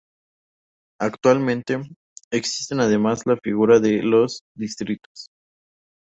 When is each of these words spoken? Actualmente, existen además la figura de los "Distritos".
Actualmente, 0.99 1.79
existen 2.31 2.79
además 2.79 3.27
la 3.27 3.37
figura 3.37 3.79
de 3.79 4.01
los 4.01 4.41
"Distritos". 4.57 5.27